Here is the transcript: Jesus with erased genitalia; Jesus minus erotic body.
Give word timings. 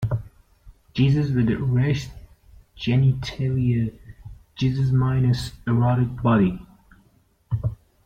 Jesus 0.95 1.29
with 1.29 1.47
erased 1.51 2.09
genitalia; 2.75 3.93
Jesus 4.55 4.91
minus 4.91 5.51
erotic 5.67 6.23
body. 6.23 6.59